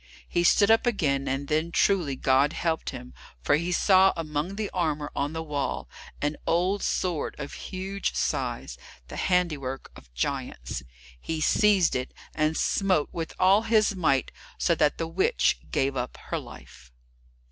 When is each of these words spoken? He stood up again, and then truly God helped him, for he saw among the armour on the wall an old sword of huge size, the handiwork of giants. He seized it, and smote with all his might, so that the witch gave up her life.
He 0.27 0.43
stood 0.43 0.71
up 0.71 0.87
again, 0.87 1.27
and 1.27 1.47
then 1.47 1.71
truly 1.71 2.15
God 2.15 2.53
helped 2.53 2.89
him, 2.89 3.13
for 3.43 3.55
he 3.57 3.71
saw 3.71 4.13
among 4.17 4.55
the 4.55 4.71
armour 4.71 5.11
on 5.15 5.33
the 5.33 5.43
wall 5.43 5.87
an 6.23 6.37
old 6.47 6.81
sword 6.81 7.35
of 7.37 7.53
huge 7.53 8.15
size, 8.15 8.79
the 9.09 9.15
handiwork 9.15 9.91
of 9.95 10.11
giants. 10.15 10.81
He 11.19 11.39
seized 11.39 11.95
it, 11.95 12.15
and 12.33 12.57
smote 12.57 13.09
with 13.11 13.35
all 13.37 13.61
his 13.61 13.95
might, 13.95 14.31
so 14.57 14.73
that 14.73 14.97
the 14.97 15.07
witch 15.07 15.59
gave 15.69 15.95
up 15.95 16.17
her 16.31 16.39
life. 16.39 16.91